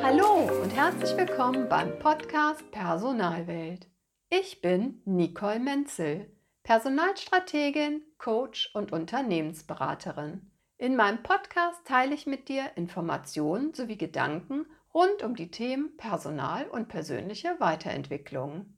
[0.00, 3.88] Hallo und herzlich willkommen beim Podcast Personalwelt.
[4.30, 6.30] Ich bin Nicole Menzel,
[6.62, 10.48] Personalstrategin, Coach und Unternehmensberaterin.
[10.76, 14.64] In meinem Podcast teile ich mit dir Informationen sowie Gedanken
[14.94, 18.76] rund um die Themen Personal und persönliche Weiterentwicklung.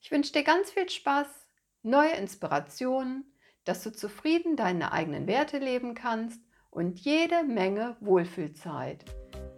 [0.00, 1.43] Ich wünsche dir ganz viel Spaß,
[1.84, 3.30] neue Inspirationen,
[3.64, 9.04] dass du zufrieden deine eigenen Werte leben kannst und jede Menge Wohlfühlzeit.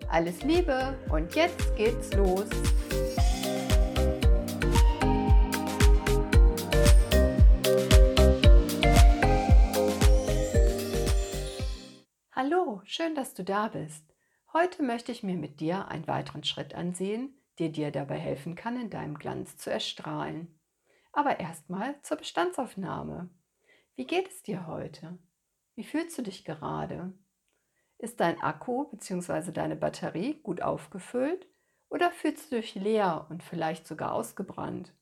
[0.09, 2.49] Alles Liebe und jetzt geht's los.
[12.33, 14.05] Hallo, schön, dass du da bist.
[14.53, 18.81] Heute möchte ich mir mit dir einen weiteren Schritt ansehen, der dir dabei helfen kann,
[18.81, 20.57] in deinem Glanz zu erstrahlen.
[21.17, 23.31] Aber erstmal zur Bestandsaufnahme.
[23.95, 25.19] Wie geht es dir heute?
[25.75, 27.15] Wie fühlst du dich gerade?
[27.97, 29.51] Ist dein Akku bzw.
[29.51, 31.47] deine Batterie gut aufgefüllt
[31.89, 34.93] oder fühlst du dich leer und vielleicht sogar ausgebrannt?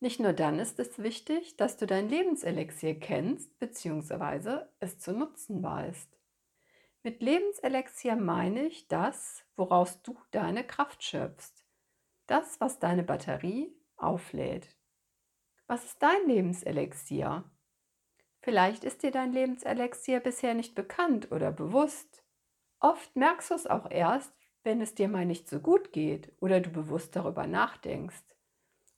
[0.00, 4.60] Nicht nur dann ist es wichtig, dass du dein Lebenselixier kennst bzw.
[4.78, 6.18] es zu nutzen weißt.
[7.02, 11.62] Mit Lebenselixier meine ich das, woraus du deine Kraft schöpfst.
[12.26, 14.79] Das, was deine Batterie auflädt.
[15.70, 17.44] Was ist dein Lebenselixier?
[18.40, 22.24] Vielleicht ist dir dein Lebenselixier bisher nicht bekannt oder bewusst.
[22.80, 26.58] Oft merkst du es auch erst, wenn es dir mal nicht so gut geht oder
[26.58, 28.24] du bewusst darüber nachdenkst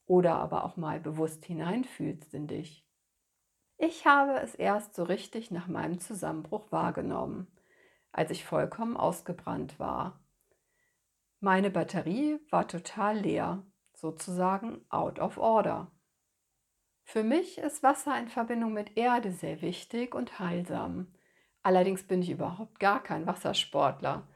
[0.07, 2.89] oder aber auch mal bewusst hineinfühlst in dich.
[3.77, 7.49] Ich habe es erst so richtig nach meinem Zusammenbruch wahrgenommen
[8.13, 10.25] als ich vollkommen ausgebrannt war.
[11.39, 13.63] Meine Batterie war total leer,
[13.93, 15.93] sozusagen out of order.
[17.05, 21.09] Für mich ist Wasser in Verbindung mit Erde sehr wichtig und heilsam.
[21.63, 24.27] Allerdings bin ich überhaupt gar kein Wassersportler,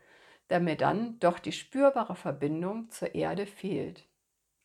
[0.49, 4.07] da mir dann doch die spürbare Verbindung zur Erde fehlt.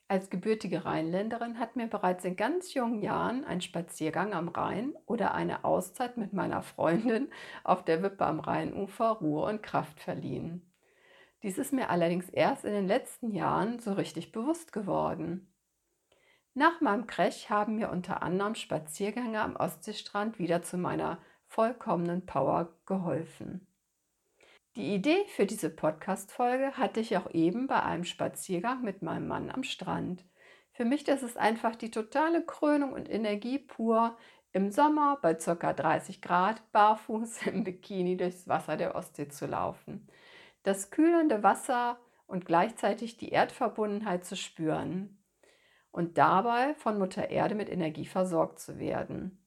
[0.07, 5.33] Als gebürtige Rheinländerin hat mir bereits in ganz jungen Jahren ein Spaziergang am Rhein oder
[5.33, 7.31] eine Auszeit mit meiner Freundin
[7.63, 10.69] auf der Wippe am Rheinufer Ruhe und Kraft verliehen.
[11.43, 15.50] Dies ist mir allerdings erst in den letzten Jahren so richtig bewusst geworden.
[16.53, 21.17] Nach meinem Crash haben mir unter anderem Spaziergänge am Ostseestrand wieder zu meiner
[21.47, 23.67] vollkommenen Power geholfen.
[24.75, 29.49] Die Idee für diese Podcast-Folge hatte ich auch eben bei einem Spaziergang mit meinem Mann
[29.49, 30.25] am Strand.
[30.73, 34.17] Für mich das ist einfach die totale Krönung und Energie pur,
[34.51, 35.71] im Sommer bei ca.
[35.71, 40.09] 30 Grad barfuß im Bikini durchs Wasser der Ostsee zu laufen.
[40.63, 41.97] Das kühlende Wasser
[42.27, 45.20] und gleichzeitig die Erdverbundenheit zu spüren
[45.91, 49.37] und dabei von Mutter Erde mit Energie versorgt zu werden.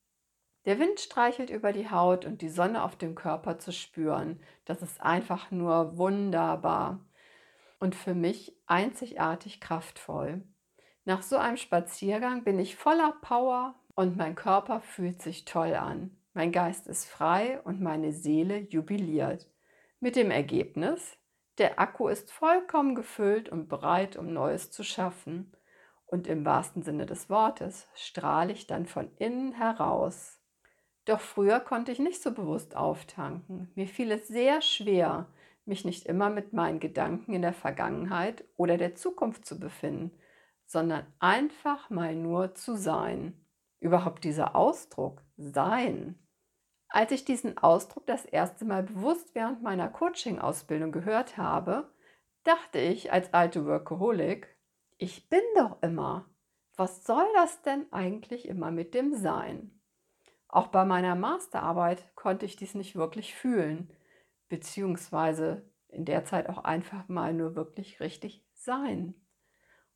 [0.67, 4.81] Der Wind streichelt über die Haut und die Sonne auf dem Körper zu spüren, das
[4.83, 7.01] ist einfach nur wunderbar
[7.81, 10.43] und für mich einzigartig kraftvoll.
[11.05, 16.17] Nach so einem Spaziergang bin ich voller Power und mein Körper fühlt sich toll an.
[16.33, 19.51] Mein Geist ist frei und meine Seele jubiliert.
[20.01, 21.19] Mit dem Ergebnis,
[21.59, 25.53] der Akku ist vollkommen gefüllt und bereit, um Neues zu schaffen.
[26.15, 30.39] Und im wahrsten Sinne des Wortes strahle ich dann von innen heraus.
[31.07, 33.73] Doch früher konnte ich nicht so bewusst auftanken.
[33.75, 35.27] Mir fiel es sehr schwer,
[35.65, 40.13] mich nicht immer mit meinen Gedanken in der Vergangenheit oder der Zukunft zu befinden,
[40.67, 43.45] sondern einfach mal nur zu sein.
[43.81, 46.17] Überhaupt dieser Ausdruck sein.
[46.91, 51.93] Als ich diesen Ausdruck das erste Mal bewusst während meiner Coaching-Ausbildung gehört habe,
[52.45, 54.54] dachte ich als alte Workaholic,
[54.97, 56.29] ich bin doch immer.
[56.77, 59.81] Was soll das denn eigentlich immer mit dem Sein?
[60.49, 63.93] Auch bei meiner Masterarbeit konnte ich dies nicht wirklich fühlen,
[64.49, 69.15] beziehungsweise in der Zeit auch einfach mal nur wirklich richtig sein.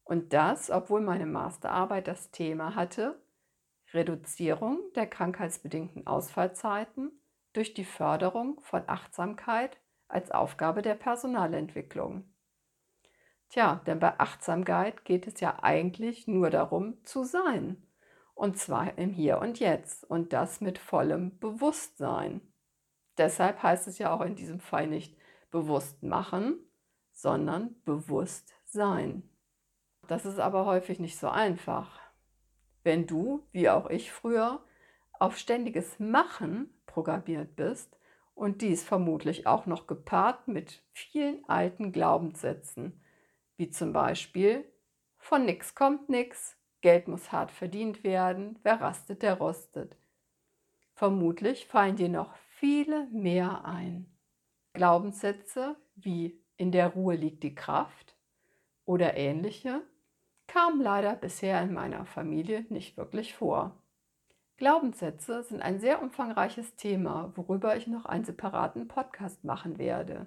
[0.05, 3.21] Und das, obwohl meine Masterarbeit das Thema hatte,
[3.93, 7.13] Reduzierung der krankheitsbedingten Ausfallzeiten
[7.53, 9.79] durch die Förderung von Achtsamkeit
[10.09, 12.33] als Aufgabe der Personalentwicklung.
[13.49, 17.83] Tja, denn bei Achtsamkeit geht es ja eigentlich nur darum zu sein
[18.39, 22.41] und zwar im Hier und Jetzt und das mit vollem Bewusstsein.
[23.19, 25.17] Deshalb heißt es ja auch in diesem Fall nicht
[25.51, 26.57] bewusst machen,
[27.13, 29.29] sondern bewusst sein.
[30.07, 32.01] Das ist aber häufig nicht so einfach.
[32.85, 34.63] Wenn du, wie auch ich früher,
[35.19, 37.99] auf ständiges Machen programmiert bist
[38.35, 43.03] und dies vermutlich auch noch gepaart mit vielen alten Glaubenssätzen,
[43.59, 44.65] wie zum Beispiel
[45.19, 49.97] von nix kommt nix, Geld muss hart verdient werden, wer rastet, der rostet.
[50.95, 54.17] Vermutlich fallen dir noch viele mehr ein.
[54.73, 58.17] Glaubenssätze wie in der Ruhe liegt die Kraft
[58.85, 59.83] oder ähnliche
[60.47, 63.83] kamen leider bisher in meiner Familie nicht wirklich vor.
[64.57, 70.27] Glaubenssätze sind ein sehr umfangreiches Thema, worüber ich noch einen separaten Podcast machen werde.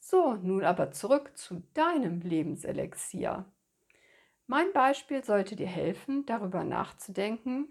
[0.00, 3.44] So, nun aber zurück zu deinem Lebenselixier.
[4.46, 7.68] Mein Beispiel sollte dir helfen, darüber nachzudenken,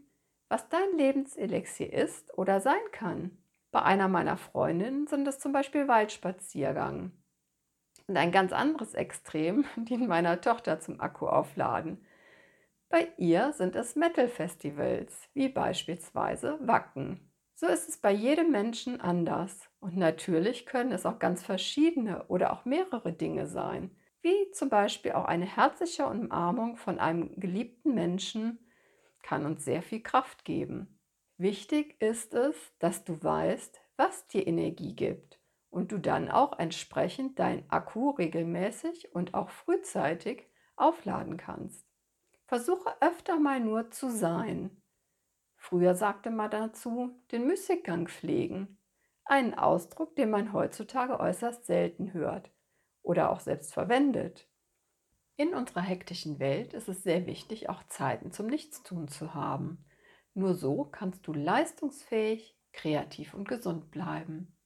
[0.47, 3.37] was dein Lebenselixier ist oder sein kann.
[3.71, 7.11] Bei einer meiner Freundinnen sind es zum Beispiel Waldspaziergang.
[8.07, 12.05] Und ein ganz anderes Extrem dient meiner Tochter zum Akkuaufladen.
[12.89, 17.28] Bei ihr sind es Metal-Festivals, wie beispielsweise Wacken.
[17.59, 19.69] So ist es bei jedem Menschen anders.
[19.81, 25.11] Und natürlich können es auch ganz verschiedene oder auch mehrere Dinge sein, wie zum Beispiel
[25.11, 28.59] auch eine herzliche Umarmung von einem geliebten Menschen
[29.23, 31.01] kann uns sehr viel Kraft geben.
[31.35, 35.37] Wichtig ist es, dass du weißt, was dir Energie gibt
[35.69, 40.47] und du dann auch entsprechend dein Akku regelmäßig und auch frühzeitig
[40.77, 41.85] aufladen kannst.
[42.47, 44.81] Versuche öfter mal nur zu sein.
[45.59, 48.79] Früher sagte man dazu den Müßiggang pflegen.
[49.25, 52.51] Einen Ausdruck, den man heutzutage äußerst selten hört
[53.03, 54.47] oder auch selbst verwendet.
[55.35, 59.85] In unserer hektischen Welt ist es sehr wichtig, auch Zeiten zum Nichtstun zu haben.
[60.33, 64.57] Nur so kannst du leistungsfähig, kreativ und gesund bleiben.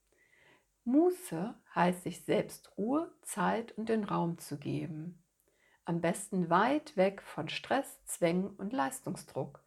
[0.86, 5.24] Muße heißt sich selbst Ruhe, Zeit und den Raum zu geben
[5.86, 9.63] am besten weit weg von Stress, Zwängen und Leistungsdruck.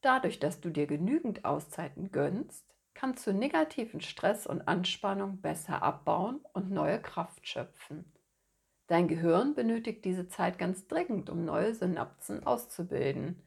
[0.00, 2.64] Dadurch, dass du dir genügend Auszeiten gönnst,
[2.94, 8.12] kannst du negativen Stress und Anspannung besser abbauen und neue Kraft schöpfen.
[8.86, 13.42] Dein Gehirn benötigt diese Zeit ganz dringend, um neue Synapsen auszubilden.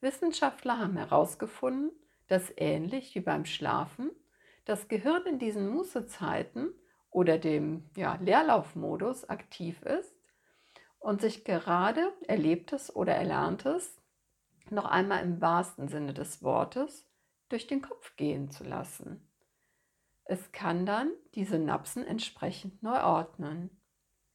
[0.00, 1.90] Wissenschaftler haben herausgefunden,
[2.28, 4.10] dass ähnlich wie beim Schlafen
[4.64, 6.74] das Gehirn in diesen Mußezeiten
[7.10, 10.14] oder dem ja, Leerlaufmodus aktiv ist
[10.98, 14.00] und sich gerade Erlebtes oder Erlerntes
[14.70, 17.08] noch einmal im wahrsten Sinne des Wortes
[17.48, 19.28] durch den Kopf gehen zu lassen.
[20.24, 23.82] Es kann dann die Synapsen entsprechend neu ordnen.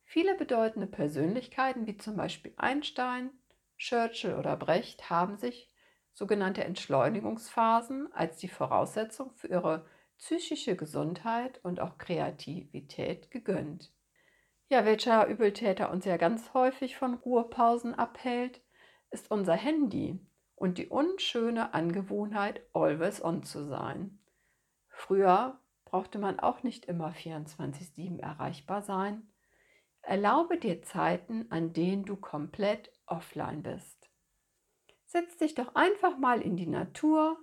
[0.04, 3.32] Viele bedeutende Persönlichkeiten wie zum Beispiel Einstein,
[3.78, 5.72] Churchill oder Brecht haben sich
[6.14, 9.86] sogenannte Entschleunigungsphasen als die Voraussetzung für ihre
[10.18, 13.94] psychische Gesundheit und auch Kreativität gegönnt.
[14.68, 18.62] Ja, welcher Übeltäter uns ja ganz häufig von Ruhepausen abhält,
[19.12, 20.20] ist unser Handy
[20.56, 24.20] und die unschöne Angewohnheit, always on zu sein.
[24.88, 29.32] Früher brauchte man auch nicht immer 24-7 erreichbar sein.
[30.02, 34.10] Erlaube dir Zeiten, an denen du komplett offline bist.
[35.06, 37.38] Setz dich doch einfach mal in die Natur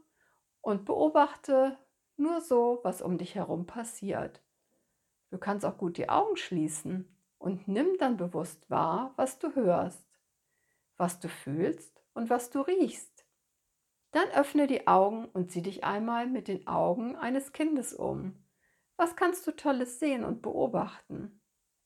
[0.61, 1.79] und beobachte
[2.17, 4.43] nur so, was um dich herum passiert.
[5.31, 10.06] Du kannst auch gut die Augen schließen und nimm dann bewusst wahr, was du hörst,
[10.97, 13.27] was du fühlst und was du riechst.
[14.13, 18.43] Dann öffne die Augen und sieh dich einmal mit den Augen eines Kindes um.
[18.97, 21.41] Was kannst du Tolles sehen und beobachten?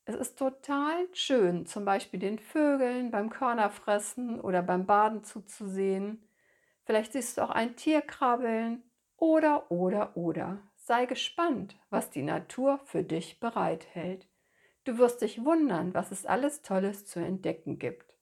[0.04, 6.28] Es ist total schön, zum Beispiel den Vögeln beim Körnerfressen oder beim Baden zuzusehen.
[6.84, 8.82] Vielleicht siehst du auch ein Tier krabbeln
[9.17, 10.62] oder, oder, oder.
[10.76, 14.29] Sei gespannt, was die Natur für dich bereithält.
[14.84, 18.17] Du wirst dich wundern, was es alles Tolles zu entdecken gibt,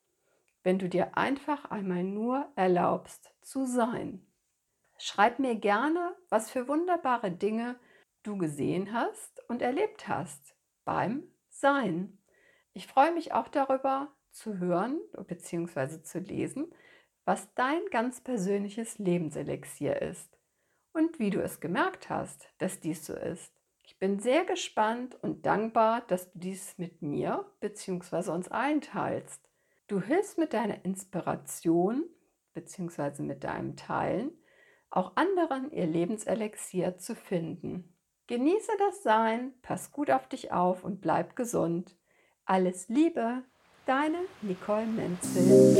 [0.69, 4.21] wenn du dir einfach einmal nur erlaubst zu sein.
[4.99, 7.81] Schreib mir gerne, was für wunderbare Dinge
[8.23, 12.19] du gesehen hast und erlebt hast beim Sein.
[12.75, 16.03] Ich freue mich auch darüber zu hören bzw.
[16.03, 16.71] zu lesen,
[17.25, 20.39] was dein ganz persönliches Lebenselixier ist
[20.93, 23.55] und wie du es gemerkt hast, dass dies so ist.
[23.85, 28.33] Ich bin sehr gespannt und dankbar, dass du dies mit mir bzw.
[28.33, 29.48] uns allen teilst.
[29.89, 32.05] Du hilfst mit deiner Inspiration
[32.53, 33.23] bzw.
[33.23, 34.33] mit deinem Teilen
[34.91, 37.97] auch anderen ihr Lebenselixier zu finden.
[38.27, 41.97] Genieße das Sein, pass gut auf dich auf und bleib gesund.
[42.45, 43.43] Alles Liebe,
[43.87, 45.79] deine Nicole Menzel.